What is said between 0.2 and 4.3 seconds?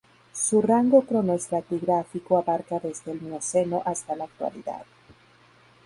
Su rango cronoestratigráfico abarca desde el Mioceno hasta la